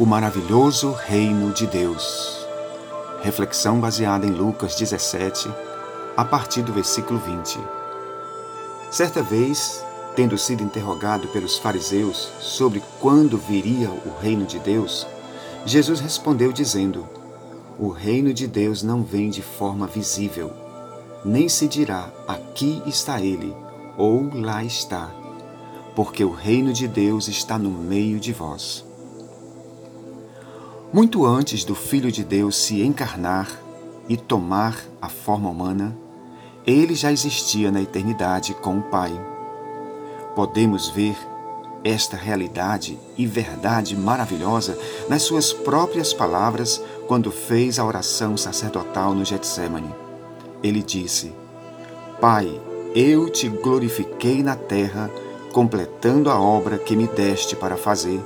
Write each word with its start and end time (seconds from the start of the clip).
O 0.00 0.06
maravilhoso 0.06 0.92
reino 0.92 1.52
de 1.52 1.66
Deus. 1.66 2.46
Reflexão 3.20 3.78
baseada 3.78 4.26
em 4.26 4.30
Lucas 4.30 4.74
17, 4.74 5.46
a 6.16 6.24
partir 6.24 6.62
do 6.62 6.72
versículo 6.72 7.18
20. 7.18 7.58
Certa 8.90 9.22
vez, 9.22 9.84
tendo 10.16 10.38
sido 10.38 10.62
interrogado 10.62 11.28
pelos 11.28 11.58
fariseus 11.58 12.32
sobre 12.40 12.82
quando 12.98 13.36
viria 13.36 13.90
o 13.90 14.18
reino 14.18 14.46
de 14.46 14.58
Deus, 14.58 15.06
Jesus 15.66 16.00
respondeu 16.00 16.50
dizendo: 16.50 17.06
O 17.78 17.90
reino 17.90 18.32
de 18.32 18.46
Deus 18.46 18.82
não 18.82 19.02
vem 19.02 19.28
de 19.28 19.42
forma 19.42 19.86
visível, 19.86 20.50
nem 21.22 21.46
se 21.46 21.68
dirá 21.68 22.08
aqui 22.26 22.82
está 22.86 23.20
ele 23.20 23.54
ou 23.98 24.30
lá 24.32 24.64
está, 24.64 25.10
porque 25.94 26.24
o 26.24 26.32
reino 26.32 26.72
de 26.72 26.88
Deus 26.88 27.28
está 27.28 27.58
no 27.58 27.70
meio 27.70 28.18
de 28.18 28.32
vós. 28.32 28.88
Muito 30.92 31.24
antes 31.24 31.64
do 31.64 31.76
Filho 31.76 32.10
de 32.10 32.24
Deus 32.24 32.56
se 32.56 32.82
encarnar 32.82 33.48
e 34.08 34.16
tomar 34.16 34.76
a 35.00 35.08
forma 35.08 35.48
humana, 35.48 35.96
ele 36.66 36.96
já 36.96 37.12
existia 37.12 37.70
na 37.70 37.80
eternidade 37.80 38.54
com 38.54 38.78
o 38.78 38.82
Pai. 38.82 39.12
Podemos 40.34 40.88
ver 40.88 41.16
esta 41.84 42.16
realidade 42.16 42.98
e 43.16 43.24
verdade 43.24 43.96
maravilhosa 43.96 44.76
nas 45.08 45.22
suas 45.22 45.52
próprias 45.52 46.12
palavras 46.12 46.82
quando 47.06 47.30
fez 47.30 47.78
a 47.78 47.84
oração 47.84 48.36
sacerdotal 48.36 49.14
no 49.14 49.24
Getsemane. 49.24 49.94
Ele 50.60 50.82
disse: 50.82 51.32
Pai, 52.20 52.60
eu 52.96 53.30
te 53.30 53.48
glorifiquei 53.48 54.42
na 54.42 54.56
terra, 54.56 55.08
completando 55.52 56.28
a 56.30 56.40
obra 56.40 56.78
que 56.78 56.96
me 56.96 57.06
deste 57.06 57.54
para 57.54 57.76
fazer. 57.76 58.20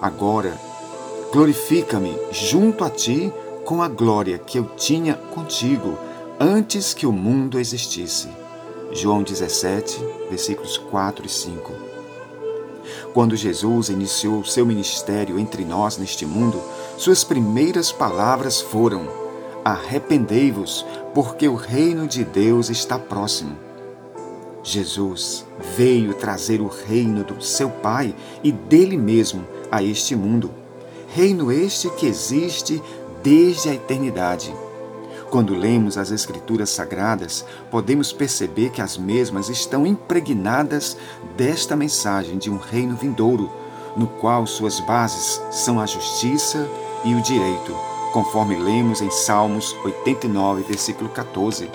Agora, 0.00 0.69
Glorifica-me 1.32 2.18
junto 2.32 2.82
a 2.82 2.90
ti 2.90 3.32
com 3.64 3.80
a 3.80 3.86
glória 3.86 4.36
que 4.36 4.58
eu 4.58 4.64
tinha 4.76 5.14
contigo 5.14 5.96
antes 6.40 6.92
que 6.92 7.06
o 7.06 7.12
mundo 7.12 7.60
existisse. 7.60 8.28
João 8.90 9.22
17, 9.22 9.96
versículos 10.28 10.76
4 10.76 11.24
e 11.24 11.28
5. 11.28 11.72
Quando 13.14 13.36
Jesus 13.36 13.90
iniciou 13.90 14.44
seu 14.44 14.66
ministério 14.66 15.38
entre 15.38 15.64
nós 15.64 15.96
neste 15.96 16.26
mundo, 16.26 16.60
suas 16.98 17.22
primeiras 17.22 17.92
palavras 17.92 18.60
foram: 18.60 19.08
Arrependei-vos, 19.64 20.84
porque 21.14 21.46
o 21.46 21.54
reino 21.54 22.08
de 22.08 22.24
Deus 22.24 22.70
está 22.70 22.98
próximo. 22.98 23.56
Jesus 24.64 25.46
veio 25.76 26.12
trazer 26.12 26.60
o 26.60 26.66
reino 26.66 27.22
do 27.22 27.40
seu 27.40 27.70
Pai 27.70 28.16
e 28.42 28.50
dele 28.50 28.96
mesmo 28.96 29.46
a 29.70 29.80
este 29.80 30.16
mundo 30.16 30.59
reino 31.12 31.50
este 31.50 31.90
que 31.90 32.06
existe 32.06 32.80
desde 33.22 33.68
a 33.68 33.74
eternidade. 33.74 34.54
Quando 35.28 35.54
lemos 35.54 35.98
as 35.98 36.10
Escrituras 36.10 36.70
Sagradas, 36.70 37.44
podemos 37.70 38.12
perceber 38.12 38.70
que 38.70 38.80
as 38.80 38.96
mesmas 38.96 39.48
estão 39.48 39.86
impregnadas 39.86 40.96
desta 41.36 41.74
mensagem 41.76 42.38
de 42.38 42.50
um 42.50 42.58
reino 42.58 42.96
vindouro, 42.96 43.50
no 43.96 44.06
qual 44.06 44.46
suas 44.46 44.78
bases 44.80 45.40
são 45.50 45.80
a 45.80 45.86
justiça 45.86 46.68
e 47.04 47.14
o 47.14 47.22
direito, 47.22 47.74
conforme 48.12 48.56
lemos 48.56 49.00
em 49.00 49.10
Salmos 49.10 49.74
89, 49.84 50.62
versículo 50.62 51.10
14. 51.10 51.68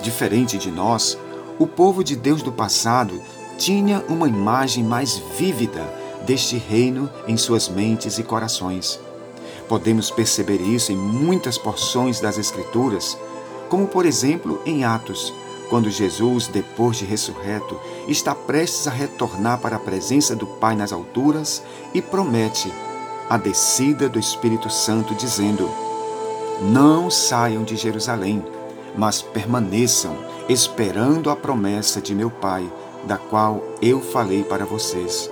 Diferente 0.00 0.58
de 0.58 0.70
nós, 0.70 1.18
o 1.58 1.66
povo 1.66 2.04
de 2.04 2.14
Deus 2.14 2.40
do 2.40 2.52
passado 2.52 3.20
tinha 3.56 4.04
uma 4.08 4.28
imagem 4.28 4.84
mais 4.84 5.16
vívida 5.36 6.07
deste 6.24 6.56
reino 6.56 7.10
em 7.26 7.36
suas 7.36 7.68
mentes 7.68 8.18
e 8.18 8.22
corações. 8.22 8.98
Podemos 9.68 10.10
perceber 10.10 10.60
isso 10.60 10.92
em 10.92 10.96
muitas 10.96 11.58
porções 11.58 12.20
das 12.20 12.38
Escrituras, 12.38 13.18
como 13.68 13.86
por 13.86 14.06
exemplo 14.06 14.60
em 14.64 14.84
Atos, 14.84 15.32
quando 15.68 15.90
Jesus, 15.90 16.46
depois 16.46 16.96
de 16.96 17.04
ressurreto, 17.04 17.78
está 18.06 18.34
prestes 18.34 18.88
a 18.88 18.90
retornar 18.90 19.60
para 19.60 19.76
a 19.76 19.80
presença 19.80 20.34
do 20.34 20.46
Pai 20.46 20.74
nas 20.74 20.92
alturas 20.92 21.62
e 21.92 22.00
promete 22.00 22.72
a 23.28 23.36
descida 23.36 24.08
do 24.08 24.18
Espírito 24.18 24.70
Santo, 24.70 25.14
dizendo: 25.14 25.70
Não 26.62 27.10
saiam 27.10 27.62
de 27.62 27.76
Jerusalém, 27.76 28.42
mas 28.96 29.20
permaneçam 29.20 30.16
esperando 30.48 31.30
a 31.30 31.36
promessa 31.36 32.00
de 32.00 32.14
meu 32.14 32.30
Pai, 32.30 32.70
da 33.04 33.18
qual 33.18 33.62
eu 33.82 34.00
falei 34.00 34.42
para 34.42 34.64
vocês. 34.64 35.30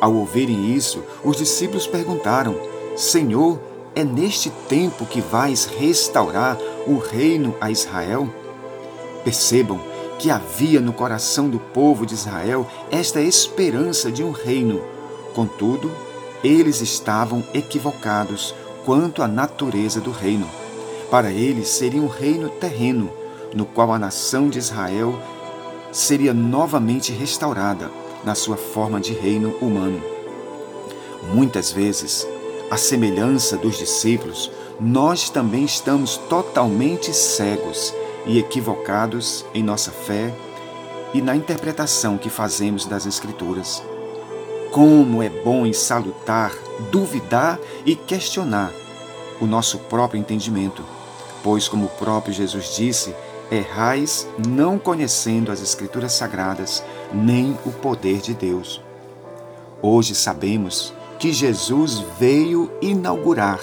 Ao 0.00 0.14
ouvirem 0.14 0.74
isso, 0.74 1.02
os 1.24 1.36
discípulos 1.36 1.86
perguntaram: 1.86 2.54
Senhor, 2.96 3.58
é 3.94 4.04
neste 4.04 4.50
tempo 4.68 5.04
que 5.04 5.20
vais 5.20 5.64
restaurar 5.64 6.56
o 6.86 6.98
reino 6.98 7.54
a 7.60 7.70
Israel? 7.70 8.28
Percebam 9.24 9.80
que 10.18 10.30
havia 10.30 10.80
no 10.80 10.92
coração 10.92 11.48
do 11.48 11.58
povo 11.58 12.06
de 12.06 12.14
Israel 12.14 12.66
esta 12.90 13.20
esperança 13.20 14.10
de 14.10 14.22
um 14.22 14.30
reino. 14.30 14.80
Contudo, 15.34 15.90
eles 16.42 16.80
estavam 16.80 17.44
equivocados 17.52 18.54
quanto 18.84 19.22
à 19.22 19.28
natureza 19.28 20.00
do 20.00 20.12
reino. 20.12 20.48
Para 21.10 21.32
eles 21.32 21.68
seria 21.68 22.00
um 22.00 22.06
reino 22.06 22.48
terreno, 22.48 23.10
no 23.54 23.64
qual 23.64 23.92
a 23.92 23.98
nação 23.98 24.48
de 24.48 24.58
Israel 24.58 25.18
seria 25.90 26.34
novamente 26.34 27.12
restaurada 27.12 27.90
na 28.24 28.34
sua 28.34 28.56
forma 28.56 29.00
de 29.00 29.12
reino 29.12 29.50
humano. 29.60 30.02
Muitas 31.32 31.70
vezes, 31.70 32.26
à 32.70 32.76
semelhança 32.76 33.56
dos 33.56 33.76
discípulos, 33.78 34.50
nós 34.80 35.28
também 35.28 35.64
estamos 35.64 36.16
totalmente 36.16 37.12
cegos 37.12 37.94
e 38.26 38.38
equivocados 38.38 39.44
em 39.54 39.62
nossa 39.62 39.90
fé 39.90 40.34
e 41.12 41.20
na 41.20 41.34
interpretação 41.34 42.18
que 42.18 42.30
fazemos 42.30 42.84
das 42.84 43.06
Escrituras. 43.06 43.82
Como 44.70 45.22
é 45.22 45.28
bom 45.28 45.66
e 45.66 45.72
salutar 45.72 46.52
duvidar 46.90 47.58
e 47.84 47.94
questionar 47.94 48.72
o 49.40 49.46
nosso 49.46 49.78
próprio 49.78 50.18
entendimento, 50.18 50.84
pois, 51.42 51.68
como 51.68 51.86
o 51.86 51.90
próprio 51.90 52.32
Jesus 52.32 52.74
disse, 52.76 53.14
errais 53.50 54.26
não 54.46 54.78
conhecendo 54.78 55.50
as 55.50 55.60
Escrituras 55.60 56.12
Sagradas 56.12 56.82
nem 57.12 57.56
o 57.64 57.70
poder 57.70 58.20
de 58.20 58.34
Deus. 58.34 58.80
Hoje 59.80 60.14
sabemos 60.14 60.92
que 61.18 61.32
Jesus 61.32 62.04
veio 62.18 62.70
inaugurar 62.80 63.60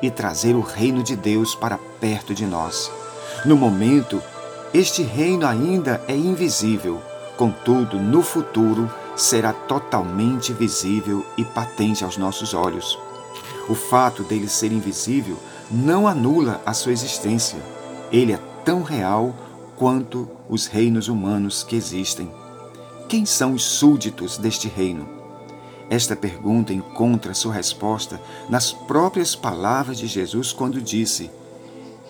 e 0.00 0.10
trazer 0.10 0.54
o 0.54 0.60
reino 0.60 1.02
de 1.02 1.16
Deus 1.16 1.54
para 1.54 1.78
perto 2.00 2.34
de 2.34 2.46
nós. 2.46 2.90
No 3.44 3.56
momento, 3.56 4.22
este 4.72 5.02
reino 5.02 5.46
ainda 5.46 6.02
é 6.08 6.14
invisível, 6.14 7.00
contudo, 7.36 7.98
no 7.98 8.22
futuro 8.22 8.90
será 9.16 9.52
totalmente 9.52 10.52
visível 10.52 11.24
e 11.36 11.44
patente 11.44 12.04
aos 12.04 12.16
nossos 12.16 12.54
olhos. 12.54 12.98
O 13.68 13.74
fato 13.74 14.22
dele 14.22 14.48
ser 14.48 14.72
invisível 14.72 15.38
não 15.70 16.06
anula 16.06 16.60
a 16.66 16.74
sua 16.74 16.92
existência. 16.92 17.58
Ele 18.12 18.32
é 18.32 18.40
tão 18.64 18.82
real 18.82 19.34
quanto 19.76 20.28
os 20.48 20.66
reinos 20.66 21.08
humanos 21.08 21.62
que 21.62 21.76
existem. 21.76 22.30
Quem 23.08 23.26
são 23.26 23.52
os 23.52 23.62
súditos 23.62 24.38
deste 24.38 24.68
reino? 24.68 25.08
Esta 25.90 26.16
pergunta 26.16 26.72
encontra 26.72 27.34
sua 27.34 27.52
resposta 27.52 28.20
nas 28.48 28.72
próprias 28.72 29.36
palavras 29.36 29.98
de 29.98 30.06
Jesus 30.06 30.52
quando 30.52 30.80
disse: 30.80 31.30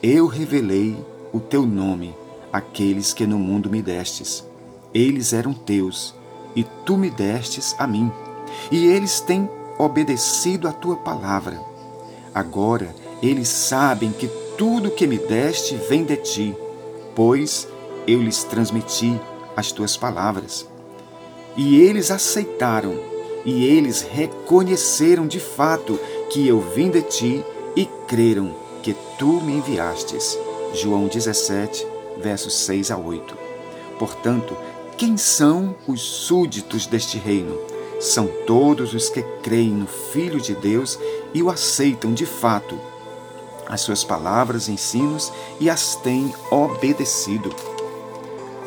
Eu 0.03 0.27
revelei 0.27 0.97
o 1.33 1.41
teu 1.41 1.67
nome 1.67 2.15
àqueles 2.53 3.13
que 3.13 3.27
no 3.27 3.39
mundo 3.39 3.69
me 3.69 3.83
destes. 3.83 4.45
Eles 4.93 5.33
eram 5.33 5.53
teus 5.53 6.15
e 6.55 6.63
tu 6.87 6.97
me 6.97 7.11
destes 7.11 7.75
a 7.79 7.87
mim, 7.87 8.13
e 8.71 8.87
eles 8.87 9.21
têm 9.21 9.51
obedecido 9.77 10.69
a 10.69 10.73
tua 10.73 10.97
palavra. 10.97 11.61
Agora 12.33 12.95
eles 13.21 13.49
sabem 13.49 14.13
que 14.13 14.29
tudo 14.57 14.91
que 14.91 15.07
me 15.07 15.19
deste 15.19 15.75
vem 15.75 16.05
de 16.05 16.17
ti, 16.17 16.57
pois 17.15 17.69
eu 18.07 18.21
lhes 18.23 18.45
transmiti 18.45 19.21
as 19.57 19.73
tuas 19.73 19.97
palavras. 19.97 20.67
E 21.57 21.81
eles 21.81 22.11
aceitaram, 22.11 22.99
e 23.45 23.65
eles 23.65 24.03
reconheceram 24.03 25.27
de 25.27 25.41
fato 25.41 25.99
que 26.31 26.47
eu 26.47 26.61
vim 26.61 26.91
de 26.91 27.03
ti 27.03 27.45
e 27.77 27.87
creram 28.09 28.55
que 28.83 28.95
tu 29.19 29.41
me 29.41 29.55
enviastes. 29.55 30.39
João 30.73 31.07
17, 31.07 31.87
versos 32.21 32.55
6 32.55 32.91
a 32.91 32.97
8. 32.97 33.37
Portanto, 33.99 34.57
quem 34.97 35.17
são 35.17 35.75
os 35.87 36.01
súditos 36.01 36.87
deste 36.87 37.19
reino? 37.19 37.59
São 38.01 38.29
todos 38.47 38.93
os 38.93 39.09
que 39.09 39.23
creem 39.43 39.71
no 39.71 39.87
Filho 39.87 40.41
de 40.41 40.55
Deus 40.55 40.99
e 41.33 41.43
o 41.43 41.51
aceitam 41.51 42.13
de 42.13 42.27
fato 42.27 42.79
as 43.69 43.81
suas 43.81 44.05
palavras, 44.05 44.69
ensinos 44.69 45.33
e 45.59 45.71
as 45.71 45.97
tem 45.97 46.35
obedecido. 46.51 47.55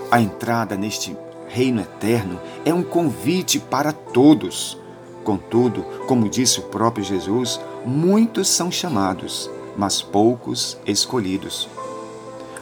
A 0.09 0.21
entrada 0.21 0.75
neste 0.75 1.15
reino 1.47 1.81
eterno 1.81 2.39
é 2.65 2.73
um 2.73 2.83
convite 2.83 3.59
para 3.59 3.91
todos. 3.91 4.77
Contudo, 5.23 5.83
como 6.07 6.29
disse 6.29 6.59
o 6.59 6.63
próprio 6.63 7.03
Jesus, 7.03 7.59
muitos 7.85 8.47
são 8.47 8.71
chamados, 8.71 9.49
mas 9.75 10.01
poucos 10.01 10.77
escolhidos. 10.85 11.67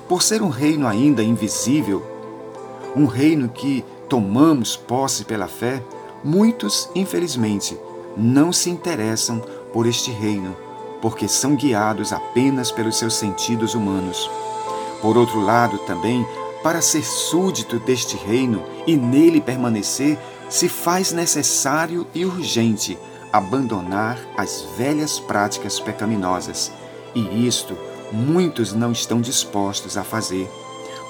Por 0.07 0.21
ser 0.21 0.41
um 0.41 0.49
reino 0.49 0.87
ainda 0.87 1.23
invisível, 1.23 2.03
um 2.95 3.05
reino 3.05 3.49
que 3.49 3.83
tomamos 4.07 4.75
posse 4.75 5.25
pela 5.25 5.47
fé, 5.47 5.83
muitos, 6.23 6.89
infelizmente, 6.95 7.77
não 8.15 8.53
se 8.53 8.69
interessam 8.69 9.39
por 9.73 9.85
este 9.85 10.11
reino, 10.11 10.55
porque 11.05 11.27
são 11.27 11.55
guiados 11.55 12.11
apenas 12.11 12.71
pelos 12.71 12.97
seus 12.97 13.13
sentidos 13.13 13.75
humanos. 13.75 14.27
Por 15.03 15.19
outro 15.19 15.39
lado, 15.39 15.77
também, 15.85 16.25
para 16.63 16.81
ser 16.81 17.03
súdito 17.03 17.77
deste 17.77 18.17
reino 18.17 18.63
e 18.87 18.97
nele 18.97 19.39
permanecer, 19.39 20.17
se 20.49 20.67
faz 20.67 21.11
necessário 21.11 22.07
e 22.11 22.25
urgente 22.25 22.97
abandonar 23.31 24.17
as 24.35 24.65
velhas 24.75 25.19
práticas 25.19 25.79
pecaminosas, 25.79 26.71
e 27.13 27.47
isto 27.47 27.77
muitos 28.11 28.73
não 28.73 28.91
estão 28.91 29.21
dispostos 29.21 29.97
a 29.97 30.03
fazer. 30.03 30.49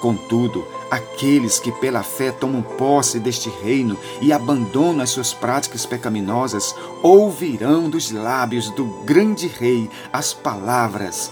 Contudo, 0.00 0.66
aqueles 0.90 1.58
que 1.58 1.72
pela 1.72 2.02
fé 2.02 2.30
tomam 2.30 2.62
posse 2.62 3.18
deste 3.18 3.48
reino 3.48 3.96
e 4.20 4.32
abandonam 4.32 5.02
as 5.02 5.10
suas 5.10 5.32
práticas 5.32 5.86
pecaminosas, 5.86 6.74
ouvirão 7.02 7.88
dos 7.88 8.10
lábios 8.10 8.70
do 8.70 8.84
grande 9.04 9.46
rei 9.46 9.88
as 10.12 10.34
palavras: 10.34 11.30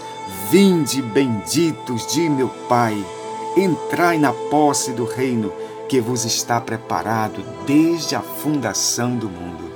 Vinde 0.49 1.01
benditos 1.01 2.07
de 2.07 2.27
meu 2.27 2.49
Pai, 2.67 3.05
entrai 3.55 4.17
na 4.17 4.33
posse 4.33 4.91
do 4.91 5.05
reino 5.05 5.53
que 5.87 6.01
vos 6.01 6.25
está 6.25 6.59
preparado 6.59 7.43
desde 7.65 8.15
a 8.15 8.21
fundação 8.21 9.15
do 9.15 9.29
mundo. 9.29 9.71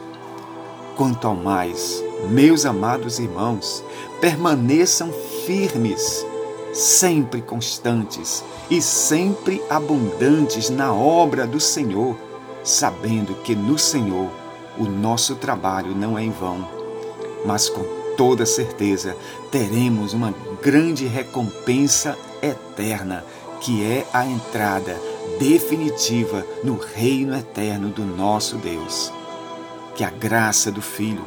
Quanto 0.97 1.27
ao 1.27 1.35
mais, 1.35 2.03
meus 2.29 2.65
amados 2.65 3.19
irmãos, 3.19 3.83
permaneçam 4.19 5.11
firmes, 5.45 6.25
sempre 6.73 7.41
constantes 7.41 8.43
e 8.69 8.81
sempre 8.81 9.61
abundantes 9.69 10.69
na 10.69 10.93
obra 10.93 11.47
do 11.47 11.59
Senhor, 11.59 12.15
sabendo 12.63 13.33
que 13.35 13.55
no 13.55 13.77
Senhor 13.77 14.29
o 14.77 14.83
nosso 14.83 15.35
trabalho 15.35 15.95
não 15.95 16.17
é 16.17 16.23
em 16.23 16.31
vão, 16.31 16.67
mas 17.45 17.69
com 17.69 17.83
toda 18.15 18.45
certeza 18.45 19.15
teremos 19.51 20.13
uma 20.13 20.33
grande 20.61 21.05
recompensa 21.05 22.17
eterna, 22.41 23.23
que 23.61 23.83
é 23.83 24.05
a 24.13 24.25
entrada 24.25 24.99
definitiva 25.39 26.45
no 26.63 26.77
reino 26.77 27.35
eterno 27.35 27.89
do 27.89 28.03
nosso 28.03 28.57
Deus. 28.57 29.11
Que 29.95 30.03
a 30.03 30.09
graça 30.09 30.71
do 30.71 30.81
Filho, 30.81 31.25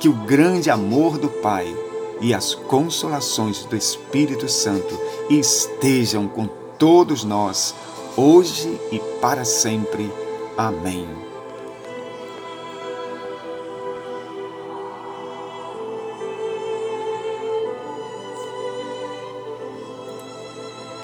que 0.00 0.08
o 0.08 0.12
grande 0.12 0.70
amor 0.70 1.16
do 1.16 1.28
Pai 1.28 1.74
e 2.20 2.32
as 2.32 2.54
consolações 2.54 3.64
do 3.64 3.76
Espírito 3.76 4.48
Santo 4.48 4.98
estejam 5.28 6.28
com 6.28 6.46
todos 6.78 7.24
nós, 7.24 7.74
hoje 8.16 8.80
e 8.90 8.98
para 9.20 9.44
sempre. 9.44 10.10
Amém. 10.56 11.33